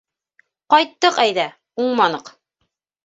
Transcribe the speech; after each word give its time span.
Ҡайттыҡ 0.73 1.19
әйҙә, 1.25 1.45
уңманыҡ. 1.85 2.33